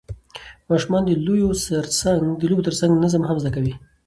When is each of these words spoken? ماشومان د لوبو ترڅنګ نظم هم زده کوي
ماشومان 0.71 1.01
د 2.41 2.45
لوبو 2.49 2.65
ترڅنګ 2.67 2.91
نظم 3.03 3.21
هم 3.29 3.37
زده 3.41 3.51
کوي 3.55 3.73